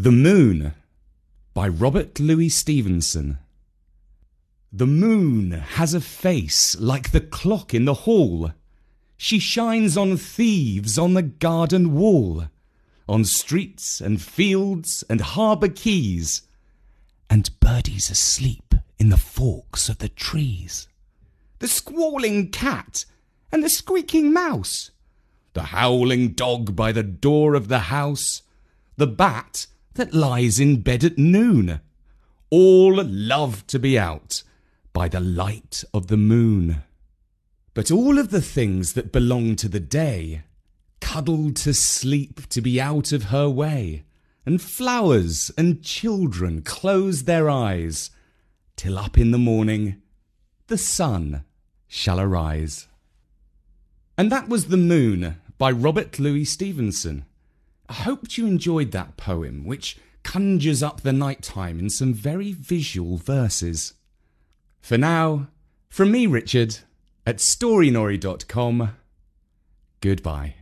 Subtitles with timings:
[0.00, 0.74] The Moon
[1.54, 3.38] by Robert Louis Stevenson.
[4.72, 8.52] The moon has a face like the clock in the hall.
[9.16, 12.44] She shines on thieves on the garden wall,
[13.08, 16.42] on streets and fields and harbour quays,
[17.28, 20.86] and birdies asleep in the forks of the trees.
[21.58, 23.04] The squalling cat
[23.50, 24.92] and the squeaking mouse,
[25.54, 28.42] the howling dog by the door of the house,
[28.96, 29.66] the bat
[29.98, 31.80] that lies in bed at noon.
[32.50, 34.42] All love to be out
[34.92, 36.82] by the light of the moon.
[37.74, 40.42] But all of the things that belong to the day
[41.00, 44.04] cuddle to sleep to be out of her way,
[44.46, 48.10] and flowers and children close their eyes
[48.76, 50.00] till up in the morning
[50.68, 51.44] the sun
[51.86, 52.86] shall arise.
[54.16, 57.24] And that was The Moon by Robert Louis Stevenson.
[57.88, 62.52] I hoped you enjoyed that poem, which conjures up the night time in some very
[62.52, 63.94] visual verses.
[64.80, 65.48] For now,
[65.88, 66.78] from me, Richard,
[67.26, 68.96] at storynory.com,
[70.00, 70.54] goodbye.